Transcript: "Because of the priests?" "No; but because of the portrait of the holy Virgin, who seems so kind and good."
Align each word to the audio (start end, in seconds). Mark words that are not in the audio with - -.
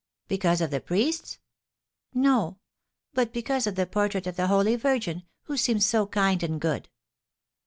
"Because 0.27 0.61
of 0.61 0.71
the 0.71 0.81
priests?" 0.81 1.37
"No; 2.11 2.57
but 3.13 3.31
because 3.31 3.67
of 3.67 3.75
the 3.75 3.85
portrait 3.85 4.25
of 4.25 4.35
the 4.35 4.47
holy 4.47 4.75
Virgin, 4.75 5.25
who 5.43 5.55
seems 5.55 5.85
so 5.85 6.07
kind 6.07 6.41
and 6.41 6.59
good." 6.59 6.89